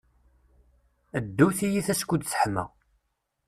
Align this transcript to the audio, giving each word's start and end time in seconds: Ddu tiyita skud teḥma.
Ddu 1.25 1.47
tiyita 1.57 1.95
skud 1.99 2.21
teḥma. 2.25 2.63